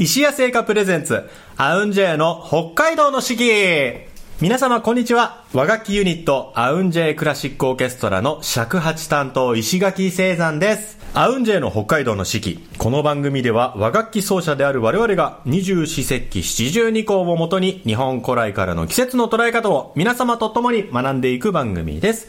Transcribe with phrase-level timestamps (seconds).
[0.00, 1.28] 石屋製菓プレゼンツ、
[1.58, 4.08] アウンジェイの北海道の四季。
[4.40, 5.44] 皆様こんにちは。
[5.52, 10.98] 和楽器ユニット、アウンジェイクラシックオーケストラの尺八担当、石垣聖山です。
[11.12, 12.66] アウンジェイの北海道の四季。
[12.78, 22.26] この番組では和楽器奏者である我々が二十四節気七十二項をもとに日本古来からの季節の捉え方を皆様と共に学んでいく番組です。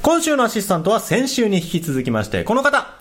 [0.00, 2.98] 今週のアシスタントは先週に引き続きまして、この方。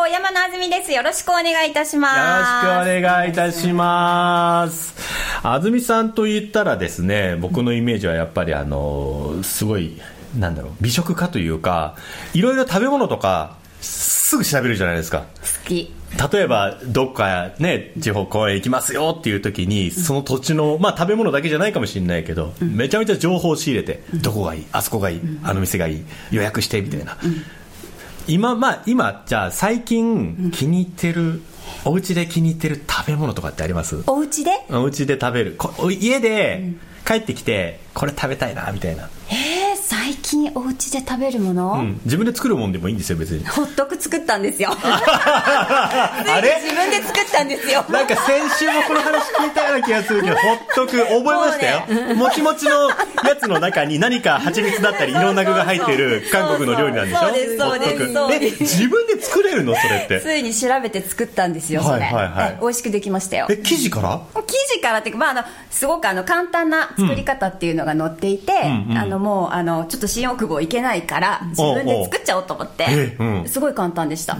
[0.00, 0.92] おこと担当山野あずみです。
[0.92, 2.66] よろしくお願いいたします。
[2.66, 4.94] よろしくお願いいたします。
[5.42, 10.00] 安住さんと言ったらですね、僕のイメージはやっぱりあの、すごい、
[10.38, 11.96] なんだろう、美食家というか、
[12.32, 15.20] いろいろ食べ物とか、すぐ調べるじゃないですか。
[15.20, 15.92] 好き。
[16.32, 27.16] 例えば、どっかね、地方公園行きますよっていう時に、その土地の、まあ食べ物だけじゃないかもしれないけど、めちゃめちゃ情報を仕入れて、どこがいい、あそこがいい、あの店がいい、予約してみたいな。
[28.30, 31.42] 今、まあ今、じゃあ最近気に入ってる、
[31.84, 34.04] お家で気に入ってる食べ物とかってあります？
[34.06, 34.52] お家で？
[34.70, 35.56] お家で食べる。
[35.58, 36.74] こ家で
[37.04, 39.08] 帰ってきて、これ食べたいな、みたいな。
[39.30, 39.49] えー、
[40.10, 42.00] 最近お家で食べるもの、うん。
[42.04, 43.46] 自分で作るもんでもいいんですよ、別に。
[43.46, 44.70] ホットク作ったんですよ。
[44.72, 46.60] あれ？
[46.60, 47.84] 自分で作ったんですよ。
[47.88, 52.16] なんか先週もこの話聞いたような気がするけど、ほっとく、覚えましたよ。
[52.16, 57.20] もちもちのやつの中に何か蜂蜜だったり、いろんな具が入ってる韓国の料理なんでしょ？
[57.20, 59.76] そうですそうですで自分で作れるの？
[59.76, 60.20] それって。
[60.20, 62.00] ついに調べて作ったんですよ、それ。
[62.00, 63.46] はいはいはいえ美味しくできましたよ。
[63.48, 64.20] え、生地から？
[64.34, 64.42] 生
[64.74, 73.48] 地からっていうか、まあ、あのすごくあの簡単な作り方っていうのが載っていて、うんうんあのもうあのちょっと新大久保行けないから自分で作っちゃおうと思ってえうん。
[73.48, 74.36] すごい簡単でした、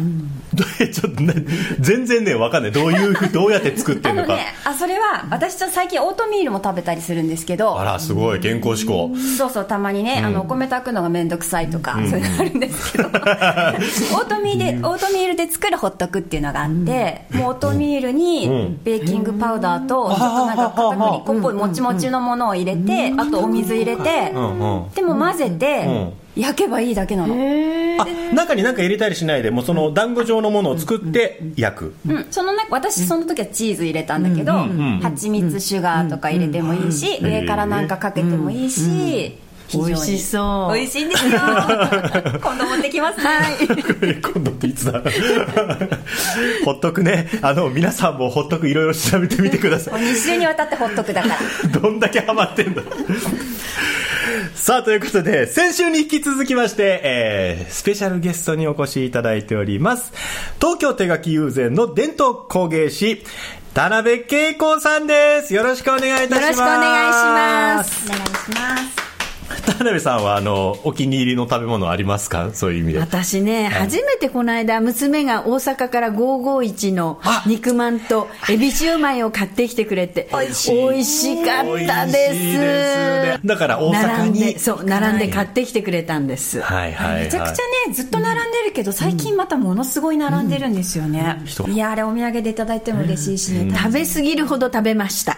[0.81, 1.35] えちょっとね、
[1.81, 2.73] 全然ね、わかんない。
[2.73, 4.35] どういうどうやって作ってるのか。
[4.35, 7.79] あのねあそれは私と最近オートミールも食べたりするんですけど。
[7.79, 9.11] あら、すごい、健康志向。
[9.39, 13.09] そうそうたまにね、あのお米炊くのが面倒くさいとか、そういうのあるんですけど。
[13.09, 18.81] オートミールでオートミールで作るホットクっていうのがあって、もうオートミールにん。
[18.85, 24.33] ベーキングパウダーとちょっとなんか片栗粉っぽいもちもちのものを入れて、あとお水入れて。
[24.95, 25.87] でも混ぜて、
[26.37, 27.35] 焼けばいいだけなの、
[28.01, 31.95] あ、中に何か入れたりしないで、もうその団子状のものを作って焼く。
[32.07, 35.01] うん、その中私その時はチーズ入れたんだけど、ん。
[35.03, 39.39] 蜂蜜シュガーとか入れてもいいし、上からなんかかけてもいいし、
[39.71, 39.95] 非常に。
[39.95, 40.75] 美味しそう。
[40.75, 41.39] 美味しいんですよ。
[42.43, 43.19] 今度持ってきます。
[43.19, 45.03] ね、 今度っていつだ
[46.65, 47.29] ほっとくね。
[47.43, 50.03] あの、皆さんもほっとくいろいろ調べてみてください。
[50.03, 51.37] 2週にわたってほっとくだから。
[51.81, 52.83] どんだけハマってんだ。
[54.61, 60.13] さあ、ということで、先週に引き続きまして、えー、スペシャルゲストにお越しいただいております。
[60.61, 63.25] 東京手書き友禅の伝統工芸士、
[63.73, 65.55] 田辺恵子さんです。
[65.55, 66.43] よろしくお願いいたします。
[66.43, 69.10] よろしくお願いしますお願いします
[69.67, 72.51] 田辺さんは、あの、お気に入りの食べ物ありますか？
[72.53, 72.99] そういう意味で。
[73.01, 80.39] 私ね、初めてこの間、娘が大阪から551のあ肉まんとエビシューマイを買ってきてくれて、美
[81.01, 82.33] 味しかったです。
[82.33, 83.41] 美味しいですね。
[83.45, 84.09] だから大阪に。
[84.11, 86.61] 並んで、そう、並んで買ってきてくれたんです。
[86.61, 87.25] はいはい、はい。
[87.25, 95.37] めちゃくちゃねずっと並んでるけど最近またものすごい並んでるんですよね、いやあれお土産でいただいても嬉しいしね、食べ過ぎるほど食べました。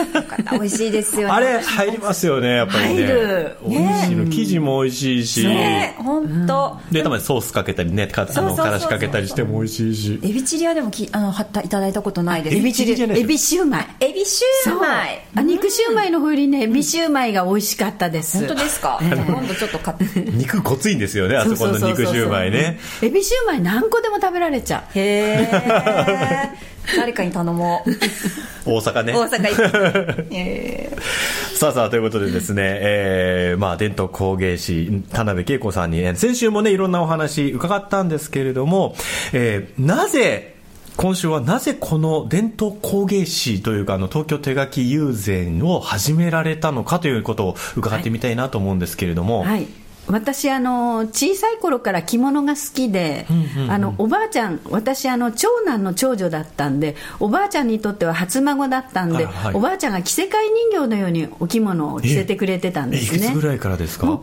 [0.52, 1.34] 美味しいですよね。
[1.34, 3.02] あれ入りますよね、やっぱりね。
[3.02, 4.26] 入る美味しいの。
[4.26, 5.46] 生地も美味しいし。
[5.46, 10.20] ね本当、で、たまにソースかけたりね、かあの、からしかけたりしても美味しいし。
[10.22, 13.86] エビチリはでもきあのはったいただいたことないですエビチリ、じゃないエビシューマイ。
[14.00, 18.38] エビシューマイあ肉シューマイの方よりね、エビシューマイが美味しかったです。
[18.38, 22.78] 本当ですか、今度ちょっと買って肉ごついんですよね、あそこの肉シューマイね。
[23.02, 24.98] エビシューマイ何個でも食べられちゃう。
[24.98, 29.12] へえ誰かに頼もう大阪ね。
[29.14, 38.96] 大阪行って へーさあさあ、ということでですね、えー、まあ、伝統工芸士、田辺恵子さんに、ね、先週もね、いろんなお話伺ったんですけれども、
[39.32, 40.56] えー、なぜ、
[40.96, 49.68] 今週はなぜこの伝統工芸士というか、あの、東京手書き友禅を始められたのかということを伺ってみたいなと思うんですけれども、はい
[50.06, 53.26] 私あの小さい頃から着物が好きで、
[53.68, 59.54] あのおばあちゃん私あの長男の長女だったんでおばあちゃんにとっては初孫だったんで、あはい。
[59.54, 60.30] おばあちゃんが着せ替え
[60.70, 63.18] 人形のようにお着物を着せてくれてたんですね。
[63.22, 64.20] えいくつぐらいからですか？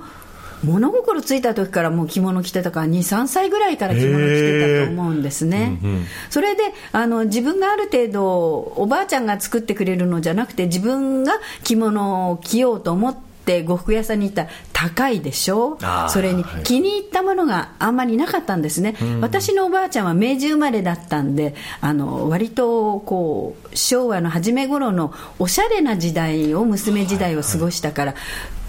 [0.64, 6.06] 物心ついた時からもう着物着てたから23歳ぐらいから着物着てたと思うんですね、うんうん。
[6.30, 6.62] それで
[6.92, 11.34] あの自分がある程度おばあちゃんが作ってくれるのじゃなくて自分が
[11.64, 15.78] 着物を着ようと思ってって呉服屋さんに行ったら高いでしょ？
[16.10, 16.64] それにはい。
[16.64, 28.16] 気に入ったものがあんまりなかったんですね、私のおばあちゃんは明治生まれだったんであの割とこう昭和の初め頃のおしゃれな時代を娘時代を過ごしたから、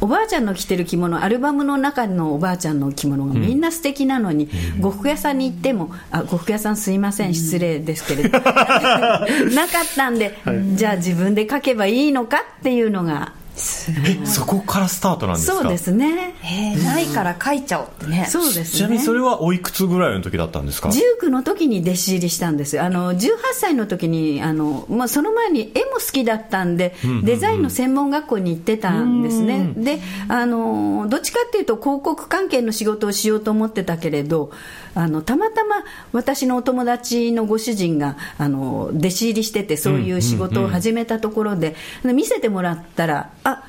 [0.01, 4.49] おばあちゃんの着てる着物アルバムの中のおばあちゃんの着物がみんな素敵なのに、
[4.81, 10.39] 呉服屋さんに行ってもあ呉服屋さんすいません失礼ですけれど なかったんで、
[10.75, 15.59] じゃあ自分で書けばいいのかっていうのがえそこからスタートなんですか？
[15.59, 16.35] そうですね。
[16.43, 18.27] えーないから書いちゃおうってね。
[18.29, 18.79] そうですね。
[18.79, 22.81] ちなみにそれはおいくつぐらいの時だったんですか？19の時に弟子入りしたんです。
[22.81, 26.95] あの18歳の時にあの、まあ、その前に絵も好きだったんで、
[27.25, 29.73] デザインの専門学校に行ってたんですね。
[29.77, 34.51] であのどっちかっていうと広告関係の仕事をしようと思ってたけれど
[34.95, 35.77] あのたまたま
[36.13, 43.63] 私のお友達のご主人があの弟子入りしててそういう仕事を始めたところで、で見せてもらったらあ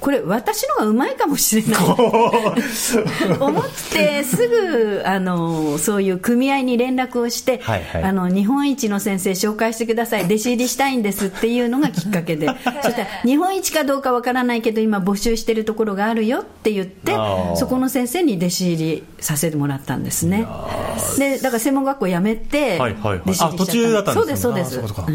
[0.00, 1.82] これ私のがうまいかもしれない。
[3.40, 8.02] 思ってすぐあのそういう組合に連絡をして、はいはい。
[8.04, 10.24] あの日本一の先生紹介してください。
[10.24, 12.46] 弟子入りしたいんですっていうのがきっかけで。
[12.82, 17.16] そしたら日本一かどうかわからないけど今募集してるところがあるよって言って
[17.56, 20.46] そこの先生に弟子入りさせてもらったんですね。
[21.18, 23.20] でだから専門学校辞めてはいはいはい。
[23.20, 24.36] 弟子入りしちゃあ途中だったんですね。
[24.36, 24.92] そうですそうです。
[24.92, 25.12] うかそうか。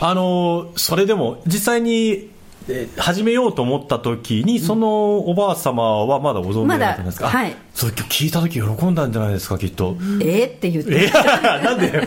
[0.00, 2.30] あのそれでも実際に
[2.68, 7.56] えー始めようと思った時にそのおばあ様はまだご存命だったんですか、まだはい。
[7.74, 11.06] それ今日聞いた時喜んだんじゃないですかきっと、えーって言って。
[11.06, 11.10] え
[11.64, 12.06] なんで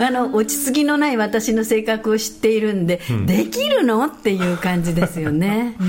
[0.00, 4.06] あの落ち着きのない私の性格を知っているんで、できるの？
[4.06, 5.76] っていう感じですよね。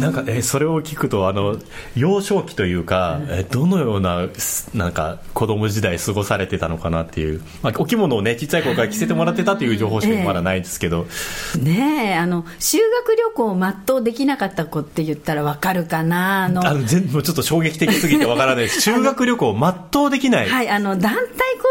[0.00, 1.56] なんか、えーそれを聞くとあの
[1.96, 11.06] 幼少期というか、えーどのようなすなんか子供時代過ごされてたのかなっていう、まあ、お着物をねちっちゃい頃から着せてもらってたという情報しかまだないですけど、
[11.60, 16.66] ねえあの修学旅行を全うできなかった子って言ったらわかるかなあの。
[16.66, 18.80] あの全もうちょっと衝撃的すぎてわからないです。
[18.86, 19.58] 修学旅行を
[19.92, 21.20] 全うできない、はい、あの団体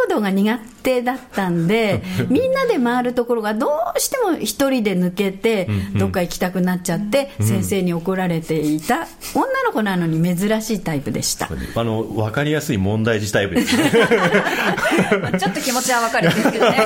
[0.08, 11.50] 行動が苦手だったんでみんなで回るところがどうしても一人で抜けてどっか行きたくなっちゃって先生に怒られていた女の子なのに珍しいタイプでした。
[11.76, 13.92] あの分かりやすい問題児タイプですね。
[15.40, 16.78] ちょっと気持ちはわかるんですけどね。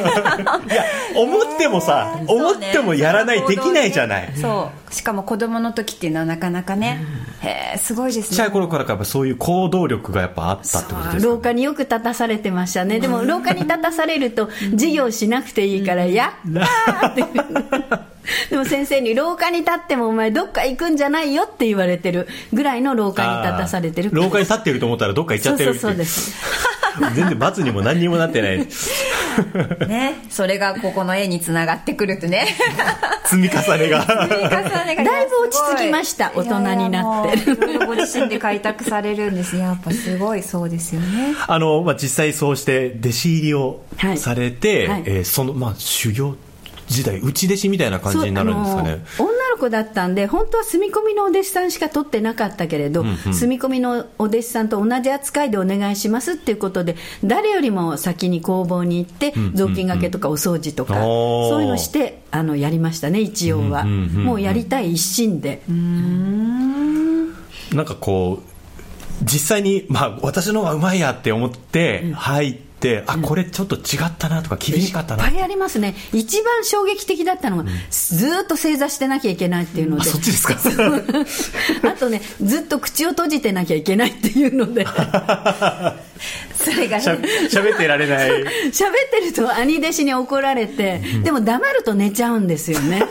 [1.16, 4.34] 思ってもさ、思ってもやらない、できないじゃない。
[4.40, 4.94] そう。
[4.94, 7.06] しかも子供の時っていうのはなかなかね、
[7.42, 13.00] へえすごいですちっちゃいね頃からやっぱそういう行動力がやっぱあったってことですか廊下によく立たされてましたね。
[13.00, 18.09] でも廊下に立たされると授業しなくていいから「やったー!」って
[18.50, 26.36] でも先生に廊下に立ってもお前どっか行くんじゃないよって言われてるぐらいの廊下に立たされてる廊下に立ってると思ったらどっか行っちゃってるっていそうそうそうです。
[27.16, 28.60] 全然罰にも何にもなってない。
[29.88, 32.48] ねそれがここの絵につながってくるとね。
[33.26, 34.00] 積み重ねが。
[34.06, 37.56] だだいぶ落ち着きました大人になって
[37.86, 39.56] ご自身で開拓されるんです。
[39.56, 41.36] ねやっぱすごいそうですよね。
[41.48, 44.18] あの、まあ、実際そうして弟子入りをはい。
[44.18, 45.04] されて、はい。
[45.06, 46.36] えーその、まあ、修行
[46.90, 49.06] 時代内弟子みたいな感じになるんですかね。
[49.20, 61.50] 女の子だったんで本当は住み込みのお弟子さんしか取ってなかったけれど、住み込みのお弟子さんと同じ扱いでお願いしますっていうことで誰よりも先に工房に行って雑巾がけとかお掃除とか、おー。
[61.50, 64.24] そういうのしてあのやりましたね一応は、うんうんうんうん。
[64.26, 65.62] もうやりたい一心で、
[67.74, 68.50] なんかこう
[69.24, 72.69] 実際に、まあ、私の方がうまいやって思って入って、
[73.08, 75.96] あこれちょっと違ったなとか厳しかったな、いっぱいありますね。
[76.14, 80.02] 一番衝撃的だったのが、ずーっと正座してなきゃいけないっていうので。
[80.02, 80.56] あそっちですか？
[81.90, 84.86] あとねずっと口を閉じてなきゃいけないっていうので。
[86.54, 88.30] それがしゃ喋ってられない。
[88.72, 93.02] 喋ってると兄弟子に怒られて、でも黙ると寝ちゃうんですよね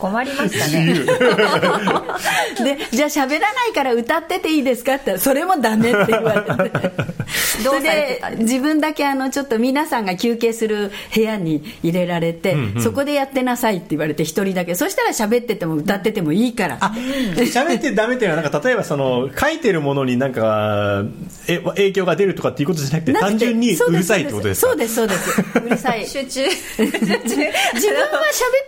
[0.00, 0.94] 困りましたね。
[2.64, 6.40] でじゃあ喋らないから歌ってていいですかって言ったらそれもダメって言われ
[6.70, 6.90] て。
[7.62, 14.74] どそれで自分だけあのちょっと皆さんが休憩する部屋に入れられて、そこでやってなさいって言われて一人だけ。
[14.74, 16.78] そしたら喋ってても歌っててもいいから。
[16.78, 21.04] 喋ってダメっていうのはなんか例えばその書いてるものになんか
[21.46, 23.28] え影響が出るとかっていうことじゃなくてなくて。
[23.30, 24.68] 単純にそうるさいってことですか？
[24.68, 25.40] そうですそうです。
[25.64, 26.06] うるさい。
[26.06, 26.46] 集中。
[26.48, 27.06] 自分は喋っ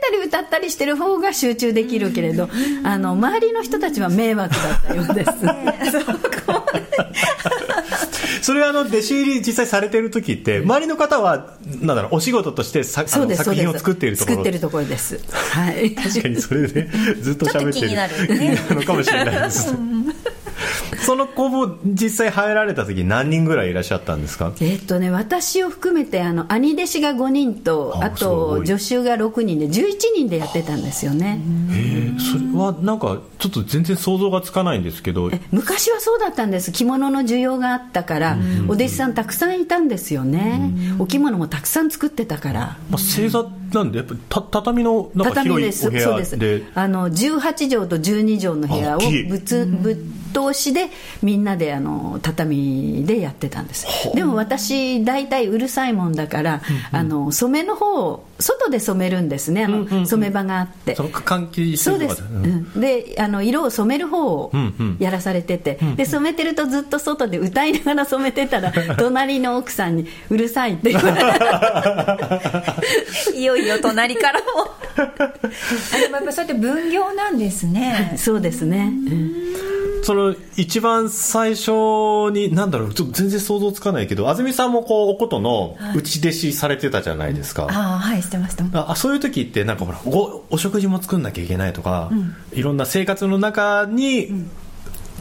[0.01, 2.51] たり歌ったりしてる方が集中できるけれど、
[2.85, 5.31] あの周りの人たちは迷惑だったようです。
[8.43, 14.37] それはあの弟子入り実際されてる時って周りの方はなんだろうお仕事としてさあのそうです作品を作っているところ。
[14.37, 15.21] 作ってるところです。
[15.31, 15.95] はい。
[15.95, 16.89] 確かにそれで
[17.21, 17.69] ずっと喋ってる。
[17.69, 18.39] ちょっと気になる。
[18.39, 19.73] ね なのかもしれないです
[21.03, 24.53] その子も実際入られた時何人ぐらいいらっしゃったんですか？
[24.61, 31.41] えっとね、私を含めてあの兄弟子が5人とあと助手が6人で11人でやってたんですよね。
[31.71, 35.31] へえそれはなんかちょっと全然想像がつかないんですけど。
[35.51, 36.73] 昔はそうだったんです。
[36.73, 38.37] 着物の需要があったから
[38.69, 40.73] お弟子さんたくさんいたんですよね。
[40.99, 42.61] お着物もたくさん作ってたから。
[42.91, 45.89] まあ、正座なんでやっぱた畳のなんか広い畳です。
[45.89, 46.39] お部屋そうです。
[46.39, 49.97] であの18畳と12畳の部屋をぶつぶっ
[50.33, 50.89] 通しで
[51.23, 53.87] みんなであの畳でやってたんです。
[54.15, 59.65] でも私大体うるさいもんだから、あの染めの方を外で染めるんですね。
[59.65, 60.97] あの、染め場があって。
[60.97, 62.81] その換気すそうです、るとかでうん。
[62.81, 64.97] であの色を染める方をうんうん。
[64.99, 71.23] やらされてて、で染めてるとずっと外で歌いながら染めてたら 隣の奥さんに「うるさい」って言われて。
[73.37, 74.47] いよいよ隣からも。
[74.97, 78.15] あでもやっぱそうやって分業なんですね。
[78.17, 79.33] そうですね、うん。
[80.03, 81.71] その一番最初
[82.33, 88.65] に何だろうちょっと全然想像つかないけど安住さんもこうおことの内弟子されてたじゃないですか、ああはいしてました。
[88.91, 92.11] あそういう時ってなんかほらおお食事も作んなきゃいけないとか、
[92.53, 94.45] いろんな生活の中に、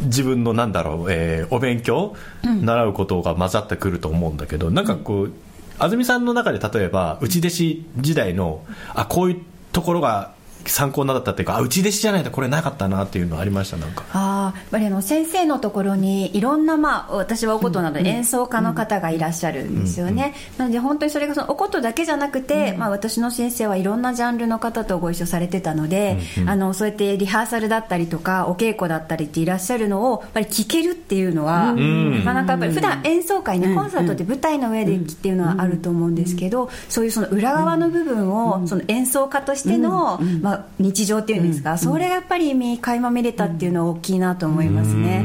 [0.06, 5.34] 自分のなんだろう、えーお勉強、習うことが混ざってくると思うんだけどなんかこう、
[5.82, 10.34] 安住さんの中で例えば内弟子時代のあこういうところが
[10.70, 14.04] 参考になったっていうかあ内弟子じゃないとこれなかったなっていうのありましたなんか。
[14.14, 45.24] ああやっぱりあの先生のところにいろんな、まあ、私はお琴などで演奏家の方がいらっしゃるんですよね、なので本当にそれがそのお琴だけじゃなくて、まあ、私の先生はいろんなジャンルの方とご一緒されてたので、あのそうやってリハーサルだったりとかお稽古だったりっていらっしゃるのをやっぱり聞けるっていうのは、なかなかやっぱり普段演奏会ね、コンサートって舞台の上でっていうのはあると思うんですけど、そういうその裏側の部分を、その演奏家としての、まあ、日常っていうんですか、それがやっぱり見垣間見れたっていうのは大きいなと思いますね。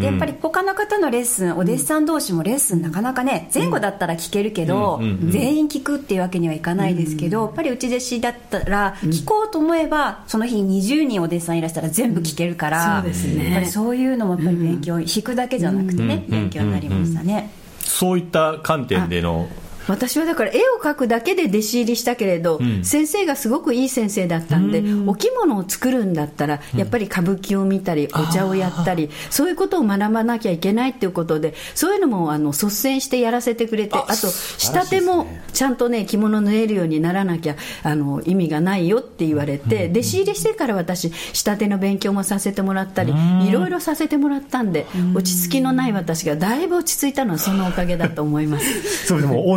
[0.00, 13.44] でやっぱり他の方のレッスンお弟子さん同士もレッスンなかなかね前後だったら聞けるけど、全員聞くっていうわけにはいかないですけど、やっぱり内弟子だったら聞こうと思えばその日20人お弟子さんいらしたら全部聞けるから、そうですね。
[13.44, 16.30] やっぱりそういうのもやっぱり勉強、弾くだけじゃなくてね、うん。
[16.30, 17.50] 勉強になりましたね。
[17.80, 19.48] そういった観点での
[19.88, 22.84] 私はだから絵を描くだけで弟子入りしたけれど、ん。
[22.84, 43.14] 先生がすごくいい先生だったんで、お着物を作るんだったら、やっぱり歌舞伎を見たり、お茶をやったり、そういうことを学ばなきゃいけないっていうことで、そういうのもあの率先してやらせてくれて、あと、仕立てもちゃんとね、着物縫えるようにならなきゃあの意味がないよって言われて、弟子入りしてから私、仕立ての勉強もさせてもらったり、
[43.46, 49.06] いろいろさせてもらったんで、落ち着きのない私がだいぶ落ち着いたのはそのおかげだと思います。
[49.06, 49.50] そうでも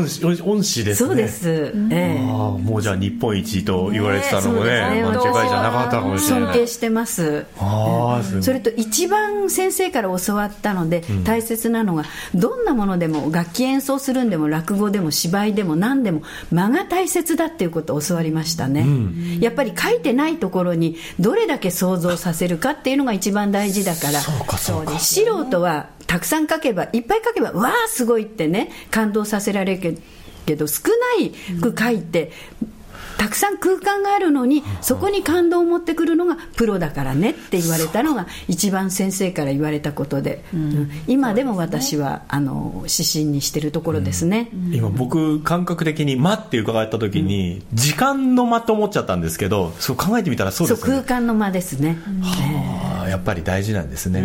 [0.43, 1.07] 恩師ですね。
[1.07, 1.73] そうです。
[1.91, 6.53] えもうじゃあ日本一と言われてたのもねね間違いじゃなかったかもしれない。
[6.53, 7.45] 尊敬してます。
[7.59, 8.43] ああすごい。
[8.43, 12.05] それと一番先生から教わったので大切なのが、
[12.35, 18.85] どんなものでも楽器演奏するんでも落語でも芝居でも何でも間が大切だっていうことを教わりましたね、
[19.39, 24.19] やっぱり書いてないところにどれだけ想像させるかっていうのが一番大事だから。
[24.19, 24.99] そうかそうか。
[24.99, 29.97] 素人はたくさん書けばいっぱい書けばわあすごいってね感動させられる
[30.45, 30.83] けど少
[31.17, 32.31] ないく書いて、
[33.17, 40.91] たくさん空間があるのにそこに感動を持ってくるのがプロだからねって言われたのが一番先生から言われたことで、うん。
[41.07, 50.87] 今でも私はあの指針にしてるところですね、今僕感覚的に「間」って伺った時に時間の間と思っちゃったんですけどそう考えてみたらそうですね。
[50.87, 54.23] 空間の間ですね、ああやっぱり大事なんですね。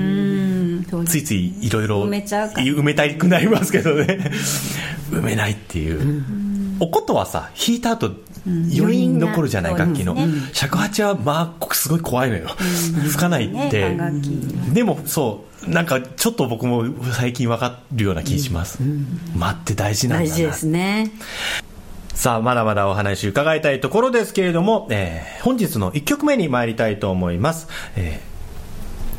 [1.06, 2.64] ついついいろいろ埋めちゃうから。
[2.64, 4.30] 埋めたくなりますけどね。
[5.10, 6.22] 埋めないっていう、
[6.80, 8.12] おことはさ弾いた後
[8.46, 10.16] 余韻残るじゃない、余楽器の、
[10.52, 13.96] 尺八はまあすごい怖いのよ、吹かないって、
[14.72, 18.78] でもそうなんかちょっと僕も最近分かるような気します、
[19.36, 20.30] 間って大事なんだな。
[20.30, 21.12] 大事ですね。
[22.14, 27.68] さあ、まだまだお話伺いたいところですけれども、えー本日の1曲目に参りたいと思います。
[27.96, 28.37] えー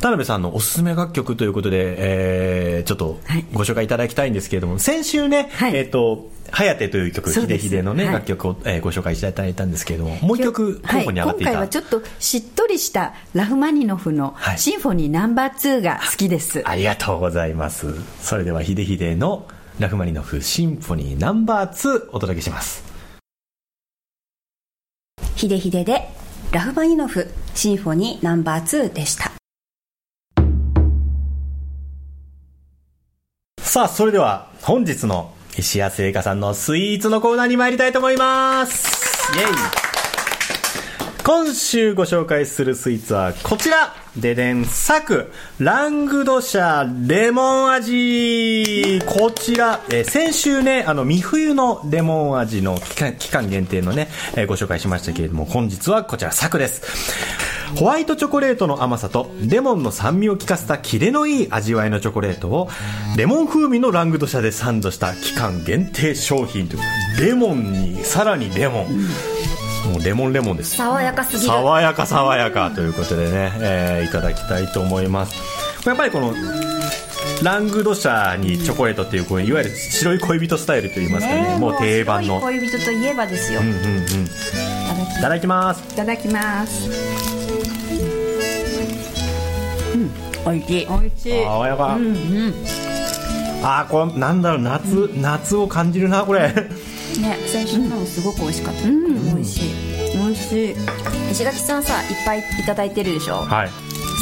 [0.01, 3.46] 田辺さんのおすすめ楽曲ということで、えーちょっとはい。
[3.53, 5.75] ご紹介いただきたいんですけれども、先週ね、はい。
[5.75, 7.63] えっ、と、はやてという曲、そうです。
[7.63, 8.13] ひでひでのね、はい。
[8.13, 11.51] 楽曲を、えーご紹介いただいたんですけれども、もう一曲候補に上がっていた。
[11.51, 14.58] はい、今回はちょっとしっとりしたラフマニノフのはい。
[14.58, 17.94] シンフォニーナンバー2が好きです、ありがとうございます。
[18.22, 19.48] それでは、ひでひでの
[19.79, 22.84] ラフマニノフシンフォニーナンバー2お届けします。
[25.36, 26.10] ヒデヒデで
[26.51, 29.38] ラフマニノフシンフォニーナンバー2でした
[33.70, 39.32] さあ、それでは本日の石谷製菓さんのスイーツのコーナーに参りたいと思います。
[39.38, 39.46] イェイ
[41.24, 49.04] 今週ご紹介するスイーツはこちらででん、サク、ラングドシャレモン味。
[49.06, 52.80] こちら、えー先週ね、あの、未冬のレモン味の
[53.20, 57.49] 期間限定のね、えーご紹介しましたけれども、本日はこちらサクです。
[57.76, 62.70] ホワイトチョコレートの甘さとレモンの酸味を効かせたキレのいい味わいのチョコレートを
[63.16, 70.76] レモン風味のラングドシャでサンドした期間限定商品というレモンにさらにレモン、もうレモンレモンです。
[70.76, 71.48] 爽やかすぎる。
[71.48, 75.36] 爽やか爽やかということでね、えーいただきたいと思います。
[75.88, 76.34] やっぱりこの
[77.44, 81.58] ラングドシャにチョコレートっていうこういわゆる白い恋人スタイルといいますかね。
[81.58, 82.40] もう定番の。
[82.40, 84.04] 白い恋人といえばですよ、うんうんうん。
[84.26, 85.84] いただきます。
[85.94, 87.19] いただきます
[90.50, 90.88] おいしい。
[90.88, 91.44] 美味しい。
[91.44, 91.98] 爽やか、
[93.62, 96.50] あーこれなんだろう夏、夏を感じるなこれ。
[97.22, 98.91] ね先週のもすごく美味しかった、美
[99.41, 99.70] 味しい。
[100.18, 100.75] 美味しい。
[101.32, 103.36] 石垣さんさいっぱいいただいてるでしょ？
[103.46, 103.70] はい。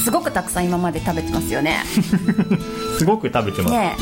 [0.04, 1.84] すごくたくさん今まで食べてますよね。
[2.98, 3.96] すごく食べてます、ね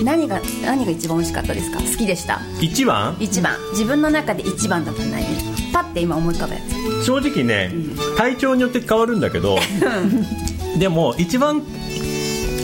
[0.00, 1.78] え、何が何が一番美味しかったですか？
[1.78, 2.40] 好きでした？
[2.60, 3.16] 一番？
[3.20, 3.56] 一番。
[3.72, 5.24] 自分の中で一番だったの何？
[5.72, 6.60] パッて今思い浮かぶや
[7.00, 7.04] つ。
[7.06, 7.72] 正直ね、
[8.18, 9.56] 体調によって変わるんだけど
[10.78, 11.62] でも一番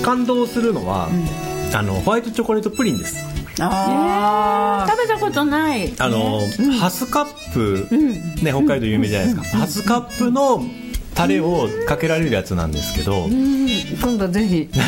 [0.02, 1.08] 感動するのは、
[1.74, 3.16] あのホワイトチョコレートプリンです。
[3.60, 5.92] あ食べたことない。
[5.98, 6.40] あの、
[6.78, 7.88] ハスカップ、
[8.42, 10.62] ね、北海道有名じゃないですか、ハスカップの
[11.14, 13.26] タレをかけられるやつなんですけど、
[14.00, 14.68] 今度ぜひ。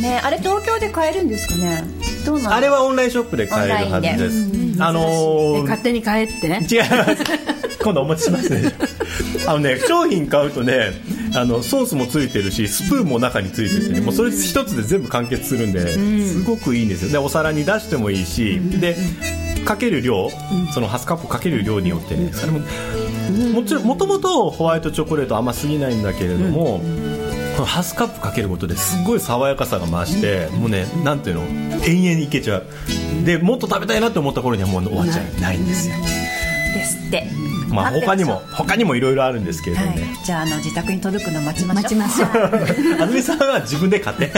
[0.00, 1.84] ねあれ東京で買えるんですかね？
[2.26, 2.54] どうなの？
[2.54, 6.46] あれはオンラインショップで買えるはずです、あのー勝手に帰って？
[6.48, 6.66] 違います。
[7.82, 8.72] 今度お持ちしますね。
[9.46, 10.90] あのね商品買うとね
[11.36, 17.12] あのソースもついてるしスプーンも中についててねもうそれ一つで全部完結するんですごくいいんですよ。
[17.12, 18.96] でお皿に出してもいいしで
[19.64, 20.30] かける量
[20.72, 22.60] そのハスカップかける量によってねそれも
[23.52, 26.80] もちろんもともとホワイトチョコレート甘すぎないんだけれども、
[27.56, 31.42] このハスカップかけることですごい爽やかさが増して、もうねなんていうの
[31.84, 32.66] 延々いけちゃう。
[33.24, 35.40] でもっと食べたいなって思った頃にはもう終わっちゃう。
[35.40, 35.58] ない。
[35.58, 35.96] んですよ。
[36.74, 37.28] ですって
[37.68, 39.96] まあ他にも他にもいろいろあるんですけれどはい。
[39.96, 41.78] ね、じゃああの自宅に届くの待ちましょう。
[41.82, 42.28] 待ちましょう。
[43.02, 44.32] 安住さんは自分で買って。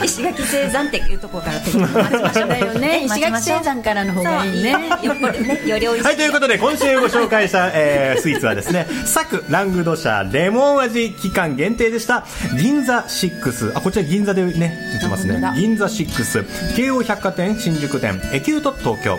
[0.04, 2.48] 石垣製山っていうところから手に待ちましょう。
[2.48, 3.58] だよね石垣待ちましょう。
[3.58, 4.72] 製山からの方がいいね。
[5.02, 6.04] よっぽどねより美味しい。
[6.04, 12.24] はいということで今週ご紹介した、えー スイーツはですねサクラングドシャレモン味期間限定でした。
[12.58, 15.32] 銀座6あこちら銀座でね売ってますね。
[15.34, 15.54] 本当だ。
[15.54, 19.18] 銀座6京王百貨店新宿店エキュート東京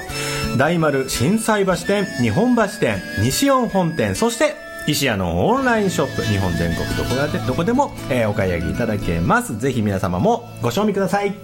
[0.57, 4.55] 大丸心斎橋店日本橋店西四本店そして
[4.87, 11.35] 石屋のオンラインショップ日本全国どこでどこでも、えーお買い上げいただけますぜひ皆様もご賞味ください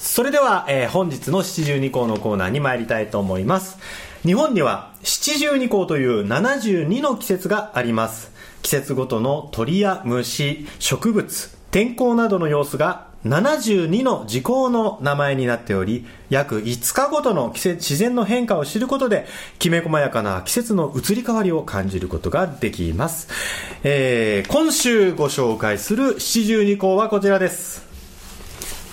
[0.00, 3.78] それでは、えー本日の七十二項のコーナーに参りたいと思います。
[4.24, 8.32] 日本には七十二項という72の季節があります。
[8.62, 19.26] 季節ごとの鳥や虫、植物、天候などの様子が72の時効の名前になっており、約5日ごとの季節自然の変化を知ることで、
[19.58, 23.28] きめ細やかな季節の移り変わりを感じることができます。
[23.82, 27.86] えー今週ご紹介する七十二項はこちらです。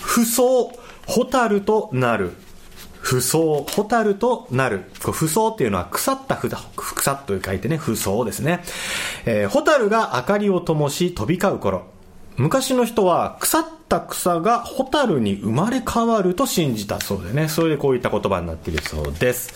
[0.00, 0.70] 不走
[1.06, 2.32] 蛍となる
[3.00, 8.64] 不走蛍となるこう不走っていうのは腐ったふだ腐っと書いてね不走ですね、
[9.26, 11.86] えー、蛍が明かりを灯し飛び交う頃
[12.36, 17.48] 昔の人は腐った草が蛍に生まれ変わると信じたそうでね。
[17.48, 19.54] それでこういった言葉になっているそうです。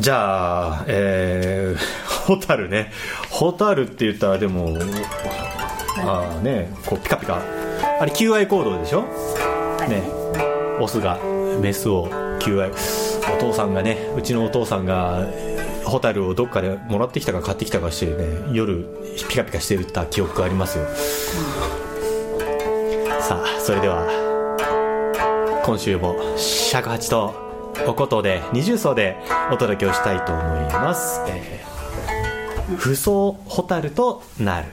[0.00, 2.92] じゃあ、えー、蛍ね。
[3.30, 4.78] 蛍って言ったらでも
[5.98, 7.42] ああねこうピカピカ。
[8.00, 9.02] あれ求愛行動でしょ？
[9.88, 10.02] ね。
[10.80, 11.18] オスが
[11.60, 12.08] メスを
[12.40, 12.74] 求愛お
[13.40, 15.26] 父さんがねうちのお父さんが
[15.84, 18.86] ホタルをどっかでもらってきたか買ってきたかしてね夜
[19.28, 20.84] ピカピカしてるった記憶がありますよ、
[23.28, 24.06] さあそれでは
[25.62, 27.34] 今週も尺八と
[27.86, 29.18] お琴で二重奏で
[29.52, 34.68] お届けをしたいと思います、えー、不走ホタルとなる。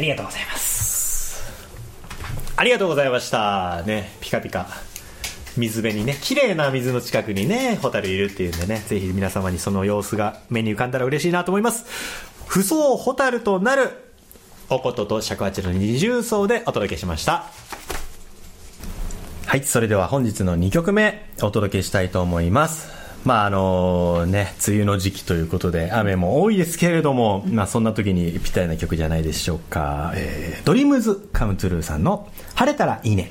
[0.00, 1.42] ありがとうございます。
[2.56, 3.82] ありがとうございました。
[3.82, 4.66] ねピカピカ。
[5.58, 11.84] 水辺にね綺麗な水の近くにねホタルいるっていうんでねぜひ皆様にその様子が目に浮かんだら嬉しいなと思います。
[12.46, 13.90] 不走ホタルとなる
[14.70, 17.44] おことと尺八の二重奏でお届けしました。
[19.44, 22.99] はいそれでは本日の2曲目お届けしたいと思います。
[23.24, 30.12] まああのね、梅雨の時期ということで雨も多いですけれども、まあそんな時にぴったりな曲じゃないでしょうか。
[30.16, 33.30] えー、ドリームズカムトゥルーさんの晴れたらいいね。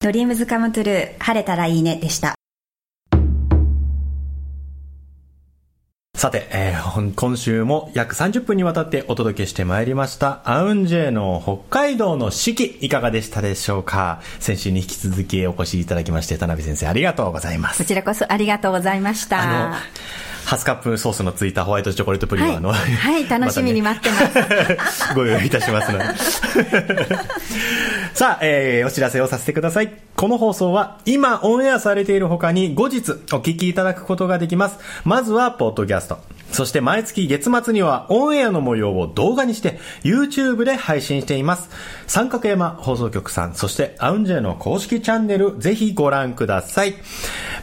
[0.00, 2.34] ドリームズカムトゥルー晴れたらいいねでした。
[6.22, 14.20] さて、えー今週も約30分にわたってお届けしてまいりました、アウンジェの北海道の四季、いかがでしたでしょうか？
[14.38, 17.84] 先週に引き続きお越しいただきまして、田辺先生ありがとうございますこ。
[17.84, 19.74] ちらこそありがとうございました。
[20.44, 25.12] ハスカップソースのついたホワイトチョコレートプリンは、あの、はい はい楽しみに待ってます。
[25.14, 26.04] ご用意いたしますので。
[28.14, 29.92] さあ、えー、お知らせをさせてください。
[30.16, 34.78] この放送は今オンエアされている他に後日お聞きいただくことができます。
[35.04, 36.18] まずは、ポッドキャスト。
[36.52, 41.70] そして毎月月末にはオンエアの模様を動画にして YouTube で配信しています。
[42.06, 46.94] 三角山放送局さん、そしてアウンジェの公式チャンネル、ぜひご覧ください。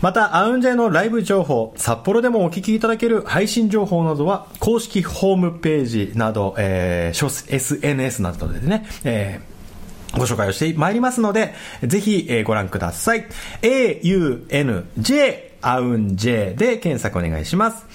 [0.01, 9.49] また、アウンジェのライブ情報、札幌でもお聞きいただける配信情報などは、公式ホームページなど、えー、SNS などでね、えー
[10.17, 13.27] ご紹介をしてまいりますので、ぜひ、えーご覧ください。
[13.61, 17.85] AUNJ、アウン J で検索お願いします。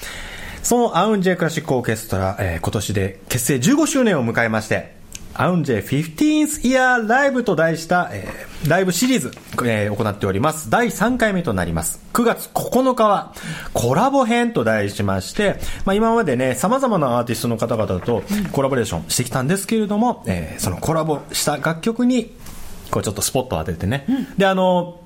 [0.64, 4.94] そのアウン J クラシックオーケストラ、えー今年で結成15周年を迎えまして、
[5.34, 9.30] アウンジェ 15th Year Live と題した、えーライブシリーズ、
[9.66, 10.70] えー行っております。
[10.70, 12.00] 第3回目となります。
[12.14, 13.34] 9月9日は
[13.74, 18.22] コラボ編と題しまして、まあ、今までね、様々なアーティストの方々と
[18.52, 22.32] コラボレーションしてきたんですけれども、えーそのコラボした楽曲に、
[22.90, 24.06] こうちょっとスポットを当ててね。
[24.38, 25.00] で、あの、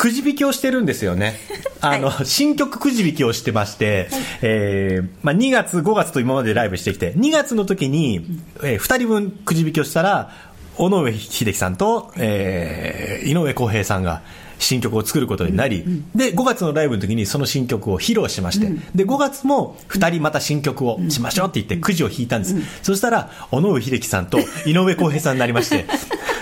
[0.00, 1.38] くじ引きをしてるんですよね。
[1.82, 4.08] あの、新曲くじ引きをしてまして、
[4.40, 8.24] えーまあ、2月、5月と今までライブしてきて、2月の時に、
[8.62, 10.30] え2人分くじ引きをしたら、
[10.78, 14.22] 尾上秀樹さんと、えー井上康平さんが
[14.58, 15.84] 新曲を作ることになり、
[16.14, 22.56] で、5月のライブの時にその新曲を披露しまして、で、5月も2人また新曲をしましょうって言ってくじを引いたんです。
[22.82, 25.84] そしたら、尾上秀樹さんと井上康平さんになりまして、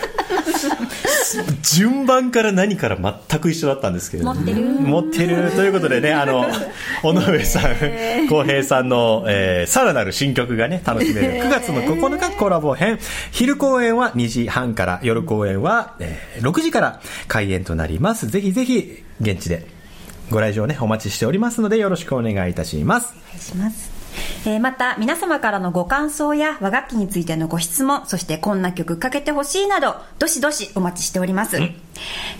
[1.63, 4.41] 順番から何から全く一緒だったんですけれども。
[4.41, 4.65] 持ってる。
[4.65, 5.51] 持ってる。
[5.53, 6.47] ということでねあの
[7.05, 12.99] 尾上さん浩平さんの、えーさらなる新曲がね楽しめる9月の9日コラボ編。
[13.31, 18.27] 昼公演は2時半から夜公演は、えー6時から開演となります。
[18.29, 19.67] ぜひぜひ現地で
[20.31, 23.15] ご来場ねお待ちしておりますのでよろしくお願いいたします。
[23.15, 23.98] お願いします。
[24.47, 31.57] えーまた、皆様からのご感想や和楽器についてのご質問、そしてこんな曲かけてほしいなど、どしどしお待ちしております。
[31.57, 31.61] え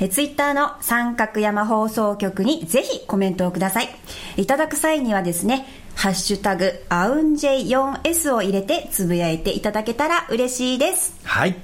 [0.01, 3.89] ーツイッターの三角山放送局にぜひコメントをください。
[4.37, 11.19] いただく際にはですね、ハッシュタグ、アウンジェ 4S を入れてつぶやいていただけたら嬉しいです。
[11.25, 11.57] はい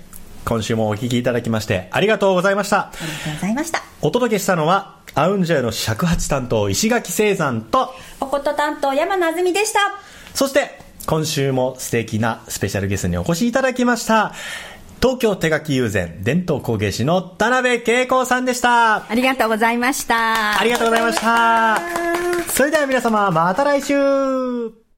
[0.45, 3.83] 今週もお聴きいただきましてありがとうございましたありがとうございました。
[4.03, 9.79] お届けしたのはアウンジェの尺八担当石垣聖山とおこと担当山名あずみでした。
[10.35, 14.33] そして、今週も素敵なスペシャルゲストにお越しいただきました。
[15.01, 19.11] 東京手書き友禅伝統工芸士の田辺恵子さんでした。
[19.11, 20.59] ありがとうございました。
[20.59, 21.79] ありがとうございました。
[22.49, 24.84] それでは皆様、また来週